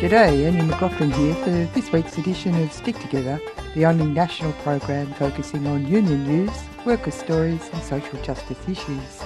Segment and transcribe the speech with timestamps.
[0.00, 3.38] G'day, Annie McLaughlin here for this week's edition of Stick Together,
[3.74, 6.50] the only national program focusing on union news,
[6.86, 9.22] worker stories and social justice issues.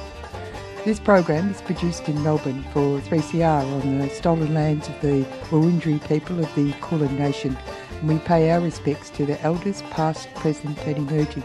[0.85, 6.05] This program is produced in Melbourne for 3CR on the stolen lands of the Wurundjeri
[6.09, 7.57] people of the Kulin Nation,
[8.01, 11.45] and we pay our respects to the elders past, present and emerging.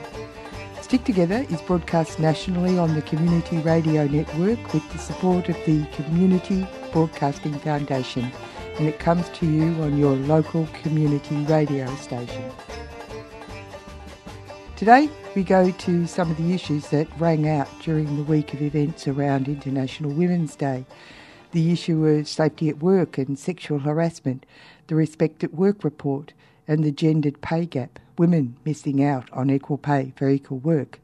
[0.81, 5.85] Stick Together is broadcast nationally on the Community Radio Network with the support of the
[5.91, 8.31] Community Broadcasting Foundation
[8.79, 12.49] and it comes to you on your local community radio station.
[14.77, 18.61] Today, we go to some of the issues that rang out during the week of
[18.61, 20.85] events around International Women's Day.
[21.51, 24.45] The issue of safety at work and sexual harassment,
[24.87, 26.31] the Respect at Work report,
[26.65, 31.01] and the gendered pay gap, women missing out on equal pay for equal work.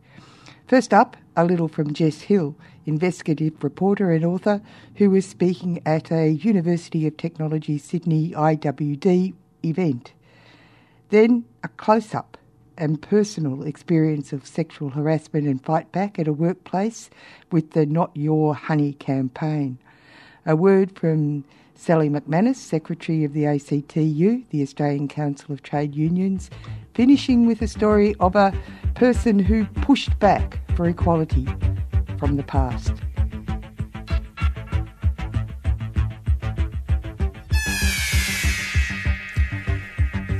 [0.65, 4.61] First up, a little from Jess Hill, investigative reporter and author,
[4.95, 9.33] who was speaking at a University of Technology Sydney IWD
[9.63, 10.13] event.
[11.09, 12.37] Then a close up
[12.77, 17.09] and personal experience of sexual harassment and fight back at a workplace
[17.51, 19.77] with the Not Your Honey campaign.
[20.45, 26.49] A word from Sally McManus, Secretary of the ACTU, the Australian Council of Trade Unions,
[26.93, 28.53] finishing with a story of a
[28.95, 31.45] person who pushed back for equality
[32.17, 32.93] from the past.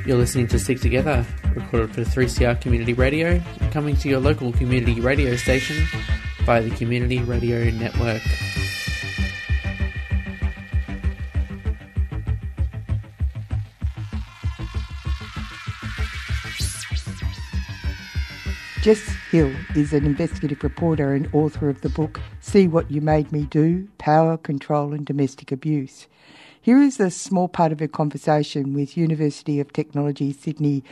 [0.06, 1.26] You're listening to Stick Together,
[1.56, 3.42] recorded for 3CR Community Radio,
[3.72, 5.86] coming to your local community radio station
[6.44, 8.22] via the Community Radio Network.
[18.86, 23.32] Jess Hill is an investigative reporter and author of the book See What You Made
[23.32, 26.06] Me Do Power, Control and Domestic Abuse.
[26.62, 30.84] Here is a small part of her conversation with University of Technology Sydney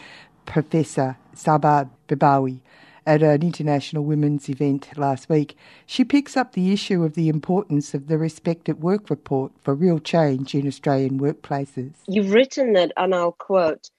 [0.48, 2.62] Professor Saba Bebawi
[3.06, 5.56] at an international women's event last week.
[5.86, 9.76] She picks up the issue of the importance of the Respect at Work report for
[9.76, 11.94] real change in Australian workplaces.
[12.08, 13.92] You've written that, and I'll quote,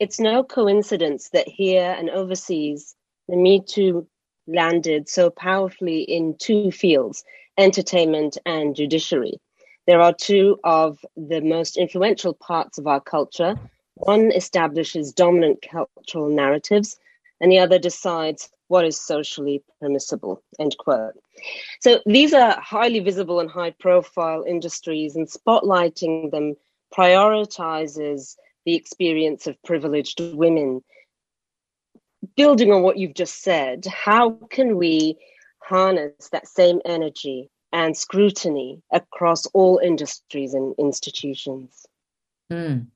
[0.00, 2.96] it's no coincidence that here and overseas
[3.36, 4.06] Me Too
[4.46, 7.24] landed so powerfully in two fields
[7.58, 9.38] entertainment and judiciary.
[9.86, 13.56] There are two of the most influential parts of our culture.
[13.94, 16.96] One establishes dominant cultural narratives,
[17.40, 20.42] and the other decides what is socially permissible.
[20.58, 21.14] End quote.
[21.80, 26.54] So these are highly visible and high profile industries, and spotlighting them
[26.94, 30.82] prioritizes the experience of privileged women
[32.36, 35.18] building on what you've just said, how can we
[35.58, 41.86] harness that same energy and scrutiny across all industries and institutions?
[42.52, 42.86] Mm.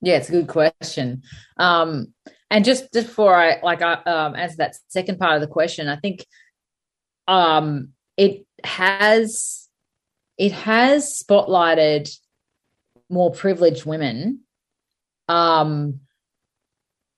[0.00, 1.22] Yeah, it's a good question.
[1.56, 2.12] Um,
[2.50, 5.96] and just before I like I um, answer that second part of the question, I
[5.96, 6.24] think
[7.26, 9.68] um, it has
[10.38, 12.14] it has spotlighted
[13.08, 14.40] more privileged women
[15.28, 16.00] um,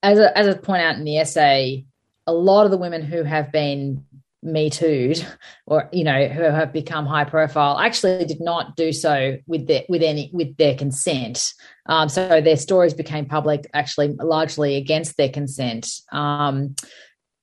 [0.06, 1.84] as a, as I point out in the essay,
[2.28, 4.04] a lot of the women who have been
[4.40, 5.26] me too'd
[5.66, 9.82] or you know who have become high profile actually did not do so with their
[9.88, 11.52] with any with their consent.
[11.86, 16.76] Um, so their stories became public actually largely against their consent um,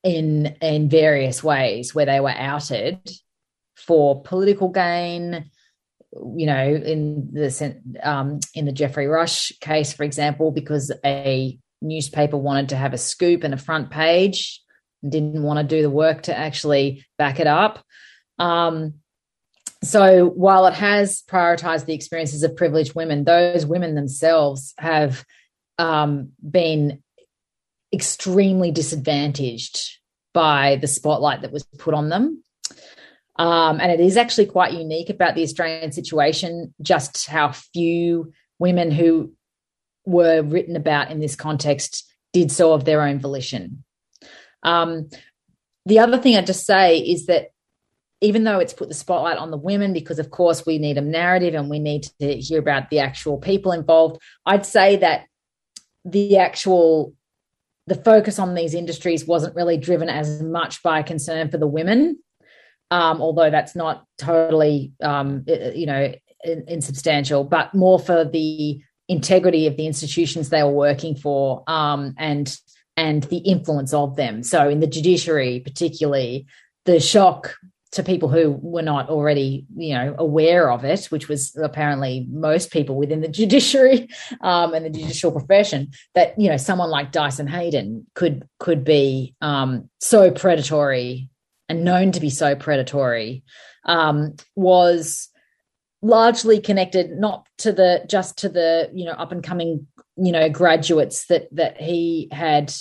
[0.03, 2.97] in in various ways where they were outed
[3.75, 5.50] for political gain
[6.38, 12.38] you know in the um, in the Geoffrey Rush case for example because a newspaper
[12.38, 14.61] wanted to have a scoop and a front page
[15.07, 17.83] didn't want to do the work to actually back it up.
[18.39, 18.95] Um,
[19.83, 25.25] so while it has prioritized the experiences of privileged women, those women themselves have
[25.77, 27.03] um, been
[27.93, 29.99] extremely disadvantaged
[30.33, 32.43] by the spotlight that was put on them.
[33.37, 38.90] Um, and it is actually quite unique about the Australian situation, just how few women
[38.90, 39.34] who
[40.05, 43.84] were written about in this context did so of their own volition.
[44.64, 45.09] Um,
[45.85, 47.50] the other thing I'd just say is that
[48.22, 51.02] even though it's put the spotlight on the women, because of course we need a
[51.02, 55.26] narrative and we need to hear about the actual people involved, I'd say that
[56.06, 57.14] the actual
[57.85, 62.17] the focus on these industries wasn't really driven as much by concern for the women,
[62.91, 66.14] um, although that's not totally um, you know
[66.46, 68.82] insubstantial, but more for the
[69.13, 72.57] integrity of the institutions they were working for um, and
[72.95, 74.43] and the influence of them.
[74.43, 76.45] So in the judiciary, particularly,
[76.85, 77.55] the shock
[77.93, 82.71] to people who were not already, you know, aware of it, which was apparently most
[82.71, 84.09] people within the judiciary
[84.41, 89.35] um, and the judicial profession, that you know someone like Dyson Heydon could could be
[89.41, 91.29] um, so predatory
[91.69, 93.43] and known to be so predatory
[93.85, 95.29] um, was
[96.03, 100.50] largely connected not to the just to the you know up and coming you know
[100.50, 102.72] graduates that that he had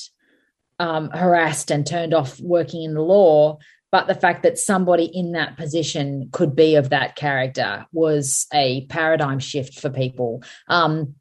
[0.81, 3.59] um, harassed and turned off working in the law
[3.93, 8.87] but the fact that somebody in that position could be of that character was a
[8.87, 10.43] paradigm shift for people.
[10.67, 11.15] Um,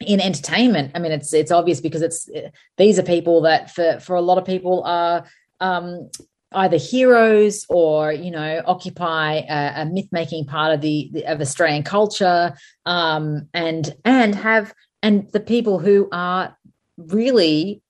[0.00, 2.28] in entertainment i mean it's it's obvious because it's
[2.76, 5.24] these are people that for for a lot of people are
[5.60, 6.08] um,
[6.52, 11.40] either heroes or you know occupy a, a myth making part of the, the, of
[11.40, 12.54] Australian culture
[12.86, 14.72] um, and and have
[15.02, 16.56] and the people who are
[16.96, 17.82] really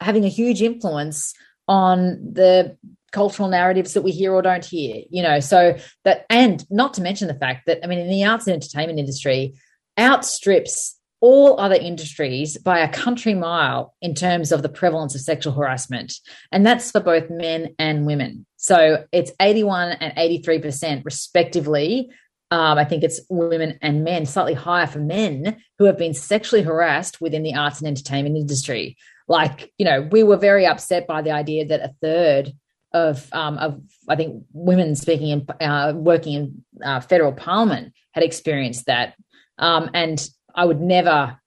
[0.00, 1.34] having a huge influence
[1.66, 2.76] on the
[3.12, 5.40] cultural narratives that we hear or don't hear you know.
[5.40, 8.54] So that and not to mention the fact that i mean in the arts and
[8.54, 9.54] entertainment industry
[9.98, 15.52] outstrips all other industries by a country mile in terms of the prevalence of sexual
[15.52, 16.14] harassment.
[16.52, 18.46] And that's for both men and women.
[18.56, 22.10] So it's 81 and 83%, respectively.
[22.50, 26.62] Um, I think it's women and men, slightly higher for men who have been sexually
[26.62, 28.96] harassed within the arts and entertainment industry.
[29.26, 32.52] Like, you know, we were very upset by the idea that a third
[32.94, 38.24] of, um, of I think, women speaking and uh, working in uh, federal parliament had
[38.24, 39.14] experienced that.
[39.58, 41.38] Um, and I would never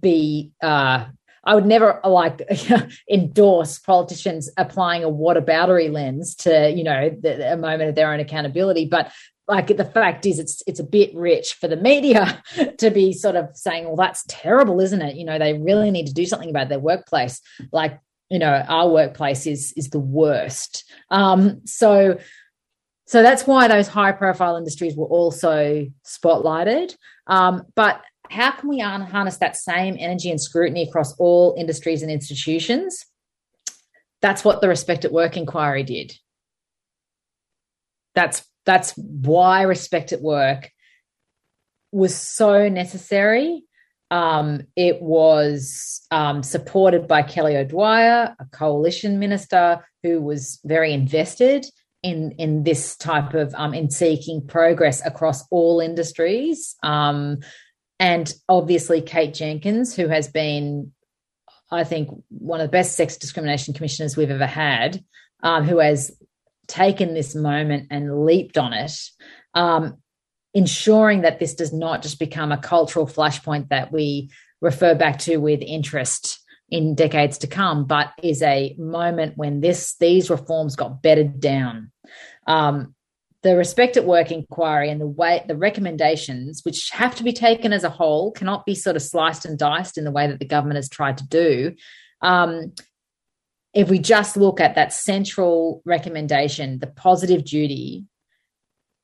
[0.00, 1.06] be uh,
[1.44, 2.40] I would never like
[3.10, 8.20] endorse politicians applying a whataboutery lens to you know the, a moment of their own
[8.20, 9.12] accountability, but
[9.48, 12.42] like the fact is it's it's a bit rich for the media
[12.78, 15.16] to be sort of saying well that's terrible isn't it?
[15.16, 17.40] You know they really need to do something about their workplace.
[17.72, 17.98] Like
[18.30, 20.84] you know our workplace is is the worst.
[21.10, 22.18] Um so
[23.06, 26.94] so that's why those high profile industries were also spotlighted.
[27.26, 28.00] Um but
[28.32, 33.04] how can we harness that same energy and scrutiny across all industries and institutions?
[34.22, 36.14] That's what the Respect at Work inquiry did.
[38.14, 40.70] That's that's why Respect at Work
[41.90, 43.64] was so necessary.
[44.10, 51.66] Um, it was um, supported by Kelly O'Dwyer, a coalition minister who was very invested
[52.02, 56.76] in in this type of um, in seeking progress across all industries.
[56.82, 57.38] Um,
[58.02, 60.90] and obviously Kate Jenkins, who has been,
[61.70, 65.04] I think, one of the best sex discrimination commissioners we've ever had,
[65.44, 66.10] um, who has
[66.66, 68.92] taken this moment and leaped on it,
[69.54, 69.98] um,
[70.52, 75.36] ensuring that this does not just become a cultural flashpoint that we refer back to
[75.36, 76.40] with interest
[76.70, 81.92] in decades to come, but is a moment when this these reforms got bedded down.
[82.48, 82.96] Um,
[83.42, 87.72] the respect at work inquiry and the way the recommendations which have to be taken
[87.72, 90.46] as a whole cannot be sort of sliced and diced in the way that the
[90.46, 91.74] government has tried to do.
[92.20, 92.72] Um,
[93.74, 98.04] if we just look at that central recommendation the positive duty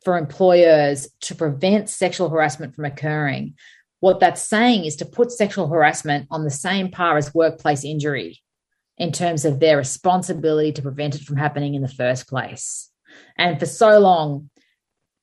[0.04, 3.54] for employers to prevent sexual harassment from occurring
[4.00, 8.40] what that's saying is to put sexual harassment on the same par as workplace injury
[8.96, 12.90] in terms of their responsibility to prevent it from happening in the first place
[13.36, 14.50] and for so long,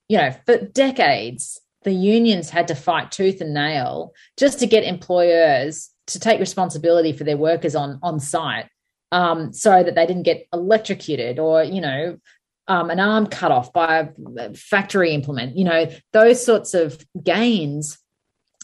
[0.08, 4.84] you know, for decades, the unions had to fight tooth and nail just to get
[4.84, 8.68] employers to take responsibility for their workers on on site,
[9.12, 12.18] um, so that they didn't get electrocuted or you know
[12.68, 15.58] um, an arm cut off by a factory implement.
[15.58, 17.98] You know, those sorts of gains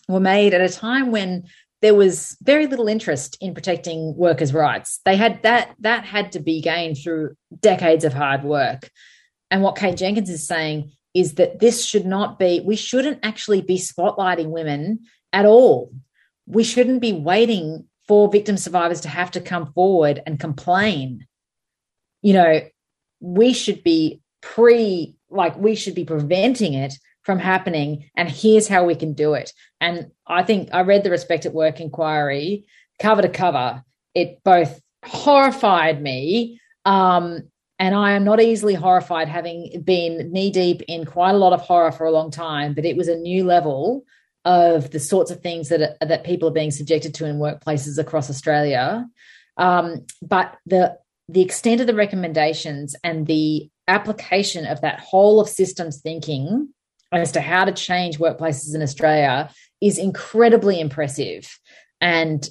[0.07, 1.45] were made at a time when
[1.81, 4.99] there was very little interest in protecting workers' rights.
[5.05, 8.89] They had that that had to be gained through decades of hard work.
[9.51, 13.61] And what Kate Jenkins is saying is that this should not be, we shouldn't actually
[13.61, 15.01] be spotlighting women
[15.33, 15.91] at all.
[16.47, 21.27] We shouldn't be waiting for victim survivors to have to come forward and complain.
[22.21, 22.61] You know,
[23.19, 26.93] we should be pre, like, we should be preventing it
[27.23, 28.09] from happening.
[28.15, 29.51] And here's how we can do it.
[29.79, 32.65] And I think I read the Respect at Work inquiry
[32.99, 33.83] cover to cover.
[34.15, 37.50] It both horrified me um,
[37.81, 41.61] and I am not easily horrified, having been knee deep in quite a lot of
[41.61, 42.75] horror for a long time.
[42.75, 44.05] But it was a new level
[44.45, 48.29] of the sorts of things that that people are being subjected to in workplaces across
[48.29, 49.07] Australia.
[49.57, 50.95] Um, but the
[51.27, 56.69] the extent of the recommendations and the application of that whole of systems thinking
[57.11, 59.49] as to how to change workplaces in Australia
[59.81, 61.57] is incredibly impressive.
[61.99, 62.47] And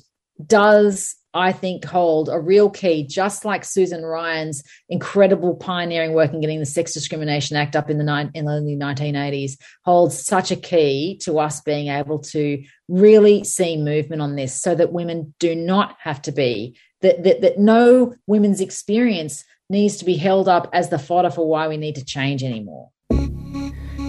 [0.46, 6.40] does I think hold a real key, just like Susan Ryan's incredible pioneering work in
[6.40, 9.52] getting the Sex Discrimination Act up in the, in the 1980s,
[9.84, 14.74] holds such a key to us being able to really see movement on this so
[14.74, 20.04] that women do not have to be, that, that, that no women's experience needs to
[20.04, 22.90] be held up as the fodder for why we need to change anymore.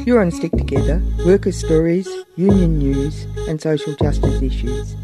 [0.07, 4.95] You're on Stick Together, workers' stories, union news, and social justice issues.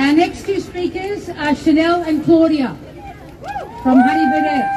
[0.00, 2.74] Our next two speakers are Chanel and Claudia
[3.82, 4.76] from Honey Birdette.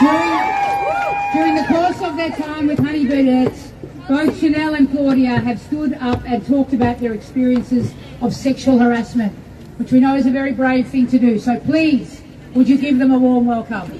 [0.00, 3.58] During, during the course of their time with Honey Birdette,
[4.06, 9.32] both Chanel and Claudia have stood up and talked about their experiences of sexual harassment,
[9.78, 11.38] which we know is a very brave thing to do.
[11.38, 12.22] So please,
[12.54, 13.98] would you give them a warm welcome?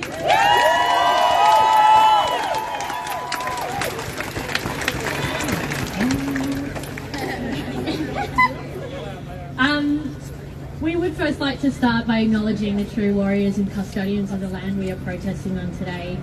[11.26, 14.92] First like to start by acknowledging the true warriors and custodians of the land we
[14.92, 16.16] are protesting on today,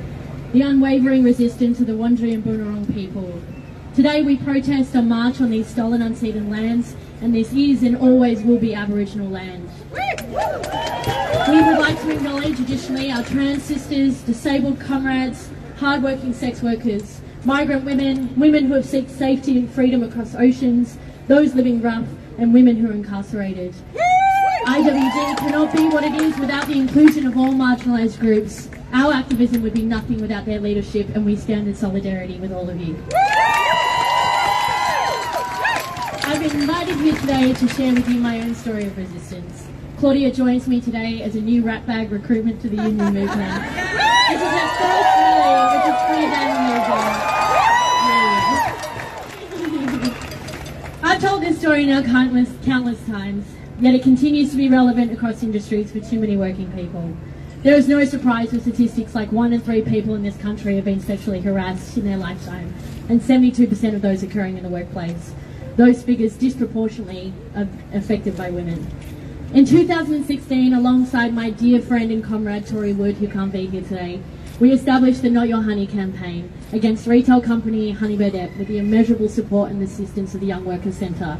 [0.53, 3.41] the unwavering resistance of the Wurundjeri and Boonwurrung people.
[3.93, 8.43] Today we protest a march on these stolen unceded lands, and this is and always
[8.43, 9.69] will be Aboriginal land.
[11.49, 17.83] We would like to acknowledge additionally our trans sisters, disabled comrades, hardworking sex workers, migrant
[17.83, 22.07] women, women who have sought safety and freedom across oceans, those living rough,
[22.37, 23.75] and women who are incarcerated.
[24.65, 28.69] IWD cannot be what it is without the inclusion of all marginalised groups.
[28.93, 32.69] Our activism would be nothing without their leadership, and we stand in solidarity with all
[32.69, 32.95] of you.
[36.25, 39.67] I've been invited here today to share with you my own story of resistance.
[39.97, 43.63] Claudia joins me today as a new ratbag recruitment to the union movement.
[44.29, 47.03] This is her first meeting with the free movement.
[51.03, 53.45] I've told this story now countless, countless times.
[53.83, 57.13] Yet it continues to be relevant across industries for too many working people.
[57.63, 60.85] There is no surprise with statistics like one in three people in this country have
[60.85, 62.73] been sexually harassed in their lifetime,
[63.09, 65.33] and 72% of those occurring in the workplace.
[65.75, 68.87] Those figures disproportionately are affected by women.
[69.53, 74.21] In 2016, alongside my dear friend and comrade Tori Wood, who can't be here today,
[74.61, 79.27] we established the Not Your Honey campaign against retail company Honey Birdette with the immeasurable
[79.27, 81.37] support and assistance of the Young Workers Centre.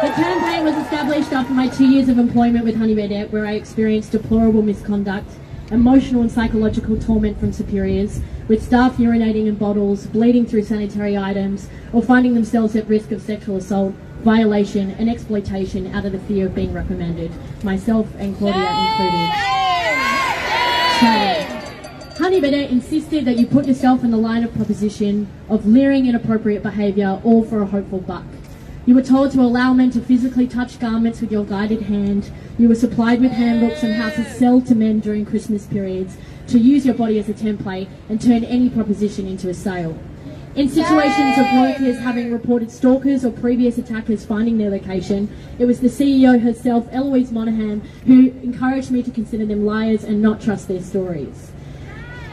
[0.00, 4.12] The campaign was established after my two years of employment with Honey where I experienced
[4.12, 5.28] deplorable misconduct,
[5.72, 11.68] emotional and psychological torment from superiors, with staff urinating in bottles, bleeding through sanitary items,
[11.92, 16.46] or finding themselves at risk of sexual assault, violation, and exploitation out of the fear
[16.46, 17.32] of being reprimanded,
[17.64, 19.32] myself and Claudia included.
[21.00, 26.06] So, Honey Birdette insisted that you put yourself in the line of proposition of leering
[26.06, 28.22] inappropriate behaviour, all for a hopeful buck.
[28.88, 32.32] You were told to allow men to physically touch garments with your guided hand.
[32.58, 36.16] You were supplied with handbooks on how to sell to men during Christmas periods,
[36.46, 39.94] to use your body as a template and turn any proposition into a sale.
[40.54, 45.28] In situations of workers having reported stalkers or previous attackers finding their location,
[45.58, 50.22] it was the CEO herself, Eloise Monaghan, who encouraged me to consider them liars and
[50.22, 51.52] not trust their stories.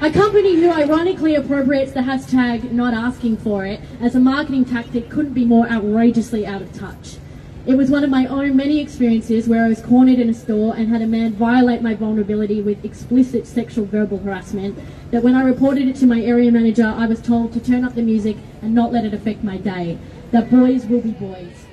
[0.05, 5.09] A company who ironically appropriates the hashtag not asking for it as a marketing tactic
[5.09, 7.17] couldn't be more outrageously out of touch.
[7.65, 10.75] It was one of my own many experiences where I was cornered in a store
[10.75, 14.77] and had a man violate my vulnerability with explicit sexual verbal harassment
[15.09, 17.95] that when I reported it to my area manager, I was told to turn up
[17.95, 19.97] the music and not let it affect my day.
[20.29, 21.65] That boys will be boys.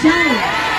[0.00, 0.70] Shame.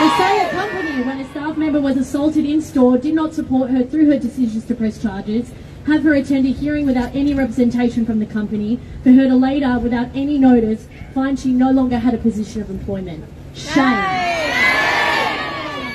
[0.00, 3.84] The same company, when a staff member was assaulted in store, did not support her
[3.84, 5.52] through her decisions to press charges
[5.86, 9.78] have her attend a hearing without any representation from the company, for her to later,
[9.78, 13.24] without any notice, find she no longer had a position of employment.
[13.54, 14.26] Shame.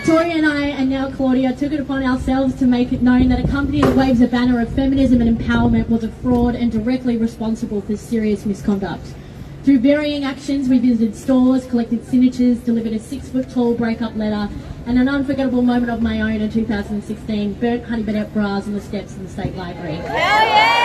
[0.05, 3.43] Tori and I, and now Claudia, took it upon ourselves to make it known that
[3.43, 7.17] a company that waves a banner of feminism and empowerment was a fraud and directly
[7.17, 9.13] responsible for serious misconduct.
[9.63, 14.51] Through varying actions, we visited stores, collected signatures, delivered a six foot tall breakup letter,
[14.87, 18.81] and an unforgettable moment of my own in 2016 burnt honey birdette bras on the
[18.81, 19.97] steps of the State Library.
[19.97, 20.81] Hell yeah!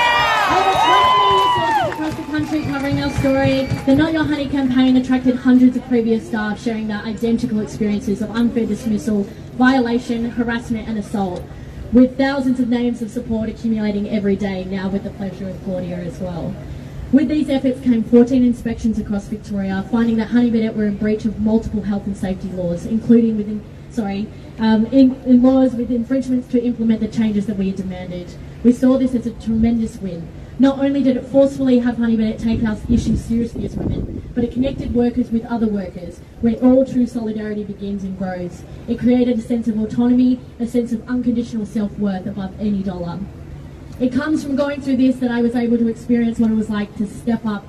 [0.59, 4.99] Over 20 media sources across the country covering our story, the Not Your Honey campaign
[4.99, 9.23] attracted hundreds of previous staff sharing their identical experiences of unfair dismissal,
[9.55, 11.43] violation, harassment, and assault
[11.95, 15.97] with thousands of names of support accumulating every day, now with the pleasure of Claudia
[15.97, 16.55] as well.
[17.13, 21.25] With these efforts came 14 inspections across Victoria, finding that Honey Birdette were in breach
[21.25, 24.27] of multiple health and safety laws, including within, sorry,
[24.59, 28.35] um, in, in laws with infringements to implement the changes that we demanded.
[28.65, 30.27] We saw this as a tremendous win.
[30.59, 34.43] Not only did it forcefully have Honey Birdette take our issues seriously as women, but
[34.43, 38.65] it connected workers with other workers, where all true solidarity begins and grows.
[38.89, 43.21] It created a sense of autonomy, a sense of unconditional self-worth above any dollar.
[43.99, 46.69] It comes from going through this that I was able to experience what it was
[46.69, 47.65] like to step up,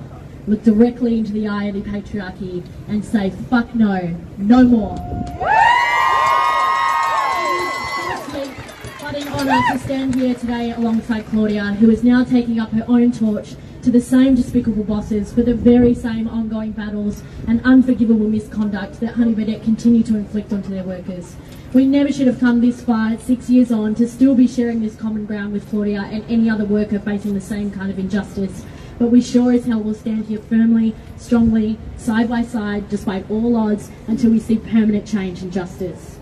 [0.46, 4.94] look directly into the eye of the patriarchy and say, fuck no, no more.
[9.00, 13.10] An honour to stand here today alongside Claudia, who is now taking up her own
[13.10, 19.00] torch to the same despicable bosses for the very same ongoing battles and unforgivable misconduct
[19.00, 21.36] that Honey Birdette continue to inflict onto their workers.
[21.74, 24.96] We never should have come this far, six years on, to still be sharing this
[24.96, 28.64] common ground with Claudia and any other worker facing the same kind of injustice.
[28.98, 33.54] But we sure as hell will stand here firmly, strongly, side by side, despite all
[33.54, 36.18] odds, until we see permanent change and justice.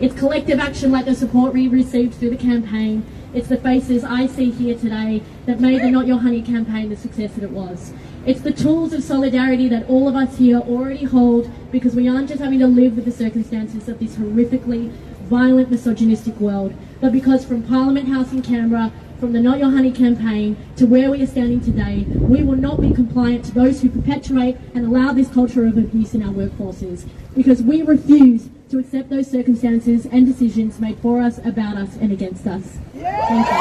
[0.00, 3.04] It's collective action like the support we received through the campaign.
[3.34, 6.96] It's the faces I see here today that made the Not Your Honey campaign the
[6.96, 7.92] success that it was.
[8.24, 12.28] It's the tools of solidarity that all of us here already hold because we aren't
[12.28, 14.92] just having to live with the circumstances of this horrifically
[15.24, 18.92] violent misogynistic world, but because from Parliament House in Canberra,
[19.24, 22.78] from the Not Your Honey campaign to where we are standing today, we will not
[22.78, 27.08] be compliant to those who perpetuate and allow this culture of abuse in our workforces
[27.34, 32.12] because we refuse to accept those circumstances and decisions made for us, about us, and
[32.12, 32.76] against us.
[32.92, 33.54] Thank you.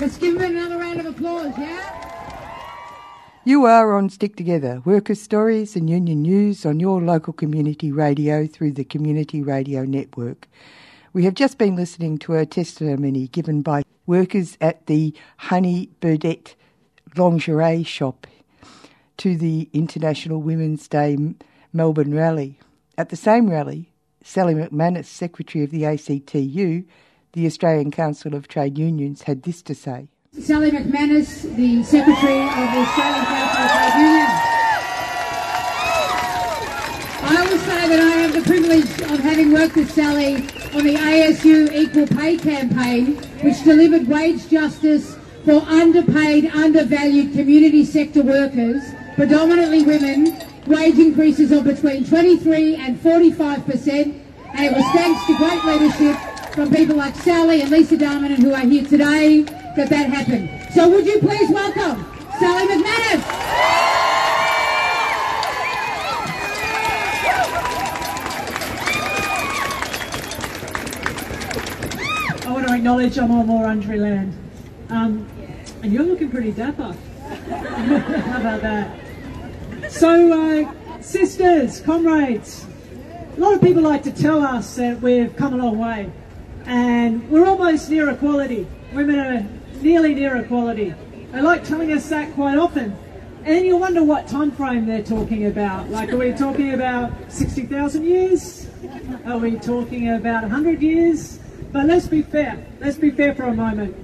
[0.00, 1.99] Let's give him another round of applause, yeah?
[3.42, 8.46] You are on Stick Together, worker stories and union news on your local community radio
[8.46, 10.46] through the Community Radio Network.
[11.14, 16.54] We have just been listening to a testimony given by workers at the Honey Birdette
[17.16, 18.26] lingerie shop
[19.16, 21.16] to the International Women's Day
[21.72, 22.60] Melbourne rally.
[22.98, 23.90] At the same rally,
[24.22, 26.84] Sally McManus, Secretary of the ACTU,
[27.32, 30.08] the Australian Council of Trade Unions, had this to say.
[30.38, 34.40] Sally McManus, the Secretary of the Australian of Trade Unions.
[37.22, 40.36] I will say that I have the privilege of having worked with Sally
[40.72, 48.22] on the ASU Equal Pay campaign, which delivered wage justice for underpaid, undervalued community sector
[48.22, 48.84] workers,
[49.16, 50.38] predominantly women,
[50.68, 54.22] wage increases of between 23 and 45 percent,
[54.54, 56.16] and it was thanks to great leadership
[56.54, 59.44] from people like Sally and Lisa Darmanin who are here today
[59.76, 60.50] that that happened.
[60.72, 62.04] So would you please welcome
[62.38, 63.22] Sally McManus?
[72.46, 74.36] I want to acknowledge I'm on Wurundjeri land.
[74.88, 75.28] Um,
[75.82, 76.92] and you're looking pretty dapper.
[77.48, 79.00] How about that?
[79.88, 82.66] So, uh, sisters, comrades,
[83.36, 86.10] a lot of people like to tell us that we've come a long way
[86.66, 88.66] and we're almost near equality.
[88.92, 90.94] Women are nearly near equality.
[91.32, 92.96] They like telling us that quite often.
[93.44, 95.88] And you wonder what time frame they're talking about.
[95.88, 98.68] Like, are we talking about 60,000 years?
[99.24, 101.38] Are we talking about 100 years?
[101.72, 102.66] But let's be fair.
[102.80, 103.96] Let's be fair for a moment.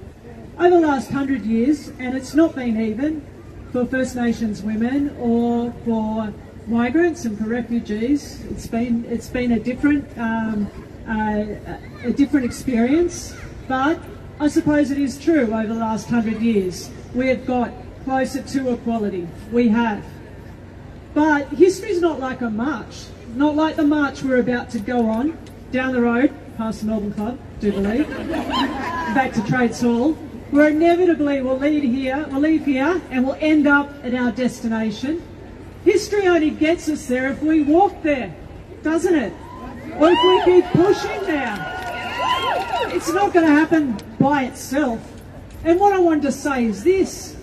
[0.57, 3.23] Over the last 100 years, and it's not been even
[3.71, 6.33] for First Nations women or for
[6.65, 10.67] migrants and for refugees, it's been, it's been a different, um,
[11.07, 11.45] uh,
[12.03, 13.35] a different experience.
[13.67, 13.99] But
[14.39, 16.91] I suppose it is true over the last 100 years.
[17.15, 17.71] We have got
[18.03, 19.27] closer to equality.
[19.51, 20.05] We have.
[21.15, 25.37] But history's not like a march, not like the march we're about to go on
[25.71, 30.13] down the road past the Melbourne Club, do believe, back to Trades Hall,
[30.51, 35.21] where inevitably we'll leave here, we'll leave here, and we'll end up at our destination.
[35.85, 38.35] History only gets us there if we walk there,
[38.81, 39.33] doesn't it?
[39.97, 41.76] Or if we keep pushing now.
[42.95, 44.99] It's not going to happen by itself.
[45.63, 47.35] And what I wanted to say is this,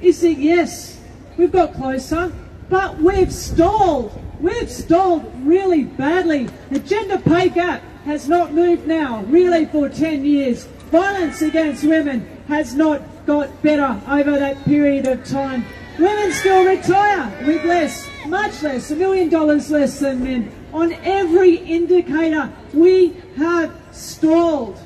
[0.00, 1.00] is that yes,
[1.36, 2.32] we've got closer,
[2.68, 4.18] but we've stalled.
[4.40, 6.48] We've stalled really badly.
[6.70, 10.64] The gender pay gap has not moved now, really for 10 years.
[10.90, 15.64] Violence against women has not got better over that period of time.
[15.98, 20.52] Women still retire with less, much less, a million dollars less than men.
[20.72, 24.78] On every indicator, we have stalled.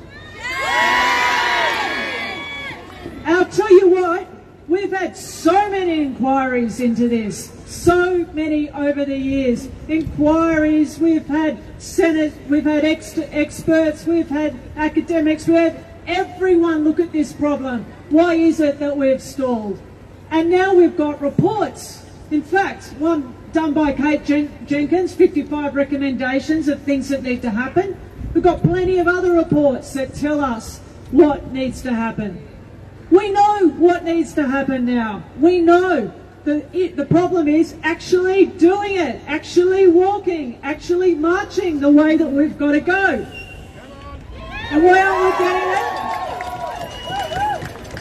[3.25, 4.29] I'll tell you what,
[4.69, 9.69] we've had so many inquiries into this, so many over the years.
[9.89, 17.01] Inquiries, we've had Senate, we've had ex- experts, we've had academics, we've had everyone look
[17.01, 17.85] at this problem.
[18.11, 19.81] Why is it that we've stalled?
[20.31, 26.67] And now we've got reports In fact, one done by Kate Jen- Jenkins, 55 recommendations
[26.69, 27.97] of things that need to happen.
[28.37, 32.47] We've got plenty of other reports that tell us what needs to happen.
[33.11, 35.25] We know what needs to happen now.
[35.41, 36.13] We know.
[36.45, 42.27] The, it, the problem is actually doing it, actually walking, actually marching the way that
[42.27, 43.27] we've got to go.
[44.71, 45.71] And why aren't we getting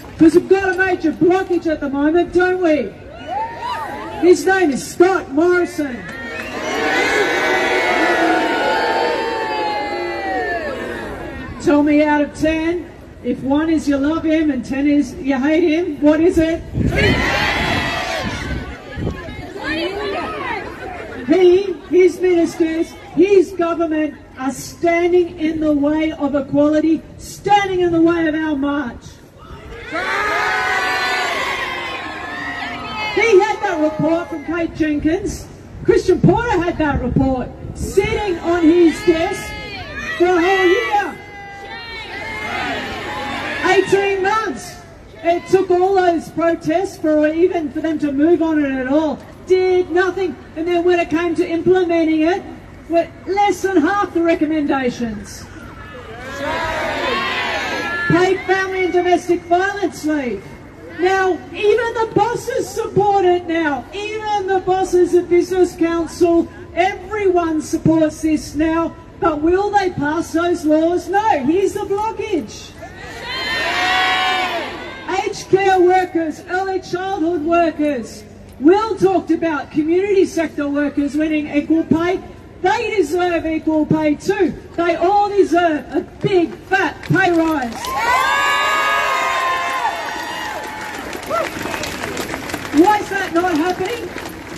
[0.01, 0.17] it?
[0.17, 2.91] Because we've got a major blockage at the moment, don't we?
[4.27, 5.95] His name is Scott Morrison.
[11.65, 12.91] Tell me out of 10,
[13.23, 16.61] if one is you love him and 10 is you hate him, what is it?
[21.25, 28.01] He, his ministers, his government are standing in the way of equality, standing in the
[28.01, 29.03] way of our march.
[33.15, 35.47] He had that report from Kate Jenkins.
[35.83, 39.51] Christian Porter had that report sitting on his desk
[40.19, 40.94] for a whole year.
[43.75, 44.81] 18 months.
[45.23, 49.19] It took all those protests for even for them to move on it at all.
[49.47, 50.35] Did nothing.
[50.55, 52.43] And then when it came to implementing it,
[52.89, 55.43] were less than half the recommendations.
[58.07, 60.43] Paid family and domestic violence leave.
[60.99, 63.85] Now, even the bosses support it now.
[63.93, 68.95] Even the bosses of Business Council, everyone supports this now.
[69.19, 71.09] But will they pass those laws?
[71.09, 71.43] No.
[71.43, 72.71] Here's the blockage.
[75.35, 78.23] Aged care workers, early childhood workers.
[78.61, 82.21] Will talked about community sector workers winning equal pay.
[82.61, 84.53] They deserve equal pay too.
[84.77, 87.73] They all deserve a big fat pay rise.
[92.79, 94.09] Why is that not happening?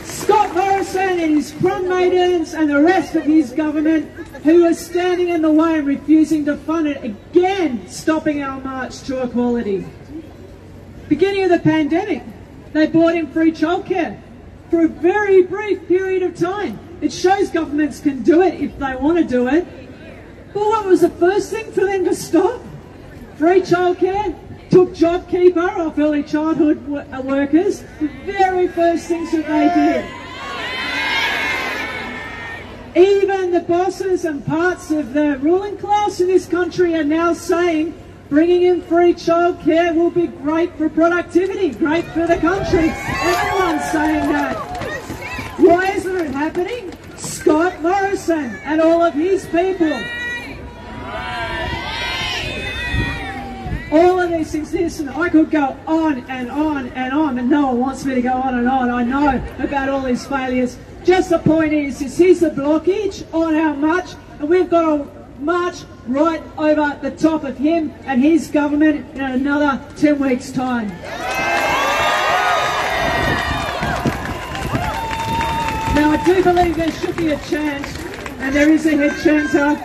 [0.03, 4.11] Scott Morrison and his front maidens and the rest of his government
[4.43, 9.01] who are standing in the way and refusing to fund it again, stopping our march
[9.03, 9.83] to equality.
[11.09, 12.23] Beginning of the pandemic,
[12.73, 14.19] they brought in free childcare
[14.69, 16.79] for a very brief period of time.
[16.99, 19.65] It shows governments can do it if they want to do it.
[20.53, 22.61] But what was the first thing for them to stop?
[23.37, 24.35] Free childcare,
[24.69, 30.05] took JobKeeper off early childhood uh, workers, the very first things that they did.
[33.07, 37.93] Even the bosses and parts of the ruling class in this country are now saying
[38.29, 42.89] bringing in free childcare will be great for productivity, great for the country.
[42.89, 44.55] Everyone's saying that.
[45.57, 46.93] Why isn't it happening?
[47.15, 49.93] Scott Morrison and all of his people.
[53.89, 57.67] All of these things, listen, I could go on and on and on, and no
[57.67, 58.89] one wants me to go on and on.
[58.89, 60.77] I know about all these failures.
[61.05, 65.16] Just the point is, is here's the blockage on our march, and we've got to
[65.39, 70.89] march right over the top of him and his government in another 10 weeks' time.
[75.97, 77.97] Now, I do believe there should be a chance,
[78.39, 79.75] and there is a head chanter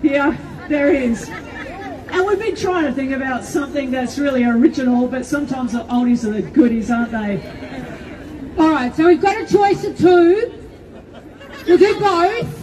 [0.00, 0.38] here.
[0.68, 1.28] There is.
[1.28, 6.24] And we've been trying to think about something that's really original, but sometimes the oldies
[6.24, 7.40] are the goodies, aren't they?
[8.58, 10.54] All right, so we've got a choice of two.
[11.66, 12.57] We'll do both.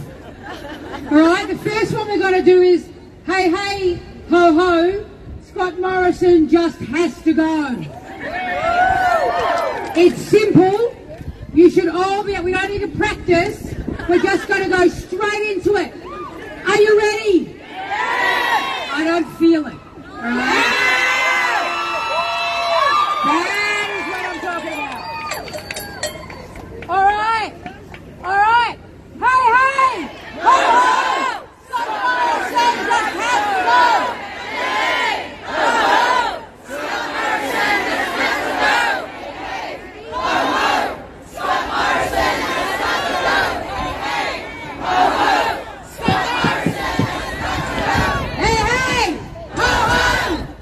[1.08, 2.88] All right, the first one we're going to do is,
[3.26, 5.06] hey, hey, ho, ho,
[5.42, 7.76] Scott Morrison just has to go.
[9.96, 10.94] It's simple.
[11.54, 13.72] You should all be, we don't need to practice.
[14.08, 15.92] We're just going to go straight into it.
[16.66, 17.60] Are you ready?
[17.72, 19.74] I don't feel it.
[19.74, 20.72] All right?
[23.24, 25.04] That is what I'm talking about.
[26.90, 27.52] All right.
[28.24, 28.78] All right.
[29.18, 30.10] Hey, hey.
[30.38, 31.48] Ho, ho.
[31.66, 33.80] Scott Morrison just has to go.
[48.36, 49.18] Hey, hey.
[49.54, 50.56] Ho, ho.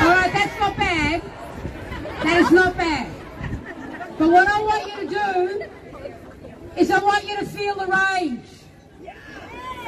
[0.00, 1.22] All right, that's not bad.
[2.22, 3.10] That is not bad.
[4.18, 5.64] But what I want you to do
[6.76, 8.40] is I want you to feel the rage.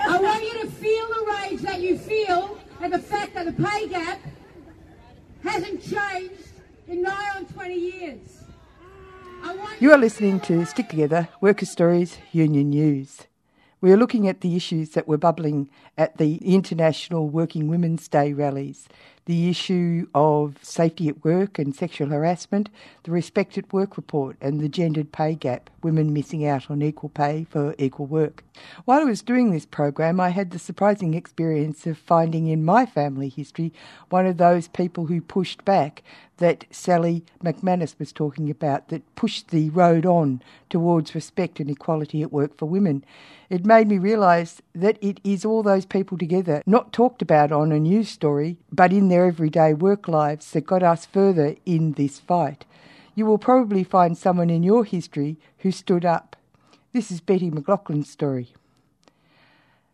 [0.02, 3.52] I want you to feel the rage that you feel at the fact that the
[3.52, 4.20] pay gap
[5.42, 6.48] hasn't changed
[6.88, 8.42] in nigh on 20 years.
[9.42, 13.26] I want You are listening to Stick Together Worker Stories Union News.
[13.82, 18.32] We are looking at the issues that were bubbling at the International Working Women's Day
[18.32, 18.88] rallies.
[19.26, 22.68] The the issue of safety at work and sexual harassment,
[23.04, 27.10] the Respect at Work report, and the gendered pay gap, women missing out on equal
[27.10, 28.42] pay for equal work.
[28.86, 32.86] While I was doing this program, I had the surprising experience of finding in my
[32.86, 33.72] family history
[34.08, 36.02] one of those people who pushed back
[36.40, 42.22] that Sally McManus was talking about, that pushed the road on towards respect and equality
[42.22, 43.05] at work for women.
[43.48, 47.72] It made me realise that it is all those people together, not talked about on
[47.72, 52.18] a news story, but in their everyday work lives, that got us further in this
[52.18, 52.64] fight.
[53.14, 56.37] You will probably find someone in your history who stood up.
[56.92, 58.55] This is Betty McLaughlin's story.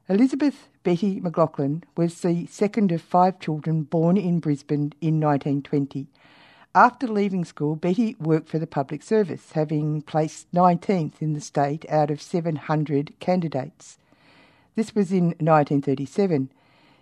[0.09, 6.07] Elizabeth Betty McLaughlin was the second of five children born in Brisbane in 1920.
[6.77, 11.87] After leaving school, Betty worked for the public service, having placed 19th in the state
[11.89, 13.97] out of 700 candidates.
[14.75, 16.51] This was in 1937.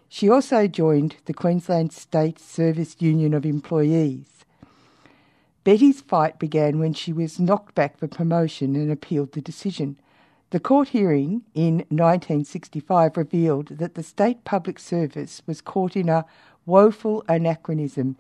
[0.09, 4.45] She also joined the Queensland State Service Union of Employees.
[5.65, 9.99] Betty's fight began when she was knocked back for promotion and appealed the decision.
[10.51, 16.27] The court hearing in 1965 revealed that the state public service was caught in a
[16.65, 18.17] woeful anachronism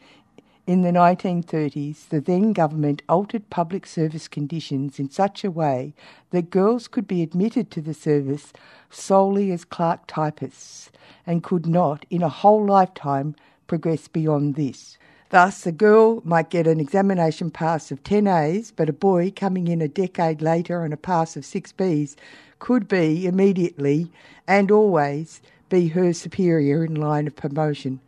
[0.66, 5.92] in the 1930s, the then government altered public service conditions in such a way
[6.30, 8.52] that girls could be admitted to the service
[8.88, 10.90] solely as clerk typists
[11.26, 13.34] and could not, in a whole lifetime,
[13.66, 14.96] progress beyond this.
[15.28, 19.68] Thus, a girl might get an examination pass of 10 A's, but a boy coming
[19.68, 22.16] in a decade later on a pass of 6 B's
[22.58, 24.10] could be immediately
[24.46, 28.00] and always be her superior in line of promotion.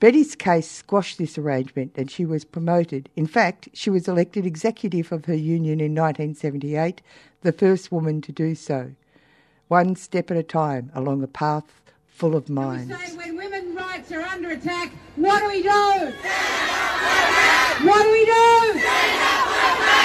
[0.00, 3.08] Betty's case squashed this arrangement and she was promoted.
[3.16, 7.02] In fact, she was elected executive of her union in 1978,
[7.42, 8.92] the first woman to do so.
[9.66, 12.96] One step at a time along a path full of mines.
[12.96, 16.12] Say when women's rights are under attack, what do we do?
[17.86, 18.80] What do we do?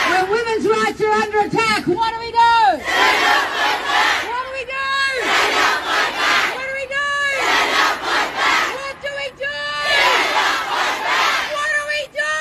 [0.09, 2.77] When women's rights are under attack, what do we do?
[4.29, 4.73] What do we do?
[6.53, 7.01] What do we do?
[8.73, 9.49] What do we do?
[11.53, 12.31] What do we do?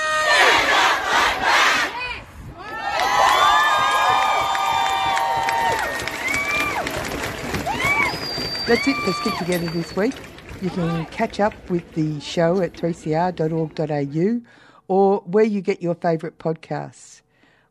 [8.69, 8.92] Yes.
[9.05, 10.15] For Stick Together this week.
[10.61, 14.41] You can catch up with the show at 3cr.org.au
[14.87, 17.23] or where you get your favourite podcasts.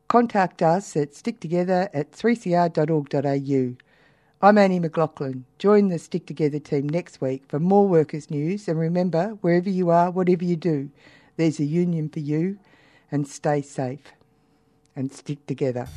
[0.09, 3.77] Contact us at sticktogether at 3cr.org.au.
[4.41, 5.45] I'm Annie McLaughlin.
[5.57, 8.67] Join the Stick Together team next week for more workers' news.
[8.67, 10.89] And remember, wherever you are, whatever you do,
[11.37, 12.59] there's a union for you.
[13.09, 14.11] And stay safe
[14.97, 15.87] and stick together.